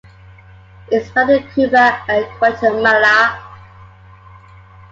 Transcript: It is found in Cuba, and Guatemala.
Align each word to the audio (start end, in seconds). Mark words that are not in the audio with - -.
It 0.91 1.03
is 1.03 1.11
found 1.11 1.29
in 1.29 1.47
Cuba, 1.51 2.03
and 2.07 2.25
Guatemala. 2.39 3.39